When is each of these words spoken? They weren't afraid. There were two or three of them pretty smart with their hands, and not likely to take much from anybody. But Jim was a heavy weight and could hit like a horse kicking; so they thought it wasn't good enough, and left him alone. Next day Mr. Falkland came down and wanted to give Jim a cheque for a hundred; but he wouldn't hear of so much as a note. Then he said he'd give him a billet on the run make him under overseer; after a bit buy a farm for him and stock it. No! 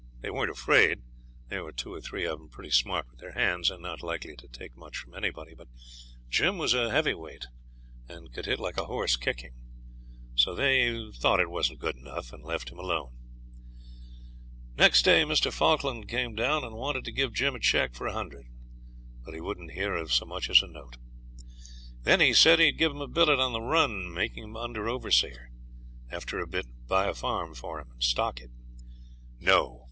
They 0.21 0.31
weren't 0.31 0.49
afraid. 0.49 1.03
There 1.49 1.63
were 1.63 1.71
two 1.71 1.93
or 1.93 2.01
three 2.01 2.25
of 2.25 2.39
them 2.39 2.49
pretty 2.49 2.71
smart 2.71 3.05
with 3.11 3.19
their 3.19 3.33
hands, 3.33 3.69
and 3.69 3.83
not 3.83 4.01
likely 4.01 4.35
to 4.35 4.47
take 4.47 4.75
much 4.75 4.97
from 4.97 5.13
anybody. 5.13 5.53
But 5.53 5.67
Jim 6.27 6.57
was 6.57 6.73
a 6.73 6.89
heavy 6.89 7.13
weight 7.13 7.45
and 8.09 8.33
could 8.33 8.47
hit 8.47 8.59
like 8.59 8.77
a 8.79 8.85
horse 8.85 9.15
kicking; 9.15 9.51
so 10.33 10.55
they 10.55 11.11
thought 11.13 11.39
it 11.39 11.51
wasn't 11.51 11.81
good 11.81 11.97
enough, 11.97 12.33
and 12.33 12.43
left 12.43 12.71
him 12.71 12.79
alone. 12.79 13.15
Next 14.75 15.03
day 15.05 15.21
Mr. 15.21 15.53
Falkland 15.53 16.09
came 16.09 16.33
down 16.33 16.63
and 16.63 16.73
wanted 16.77 17.05
to 17.05 17.11
give 17.11 17.35
Jim 17.35 17.53
a 17.53 17.59
cheque 17.59 17.93
for 17.93 18.07
a 18.07 18.13
hundred; 18.13 18.47
but 19.23 19.35
he 19.35 19.39
wouldn't 19.39 19.73
hear 19.73 19.93
of 19.93 20.11
so 20.11 20.25
much 20.25 20.49
as 20.49 20.63
a 20.63 20.67
note. 20.67 20.97
Then 22.01 22.21
he 22.21 22.33
said 22.33 22.57
he'd 22.57 22.79
give 22.79 22.91
him 22.91 23.01
a 23.01 23.07
billet 23.07 23.37
on 23.39 23.53
the 23.53 23.61
run 23.61 24.11
make 24.11 24.35
him 24.35 24.57
under 24.57 24.89
overseer; 24.89 25.51
after 26.09 26.39
a 26.39 26.47
bit 26.47 26.87
buy 26.87 27.05
a 27.05 27.13
farm 27.13 27.53
for 27.53 27.79
him 27.79 27.91
and 27.91 28.01
stock 28.03 28.39
it. 28.41 28.49
No! 29.39 29.77